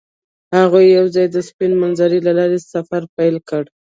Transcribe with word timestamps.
هغوی 0.57 0.85
یوځای 0.97 1.27
د 1.31 1.37
سپین 1.49 1.71
منظر 1.81 2.11
له 2.27 2.31
لارې 2.39 2.59
سفر 2.73 3.01
پیل 3.15 3.35
کړ. 3.49 3.63